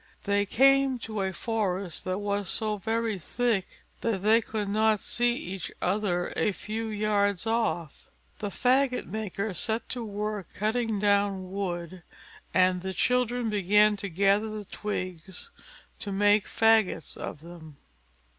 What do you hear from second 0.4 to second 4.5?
came to a forest that was so very thick that they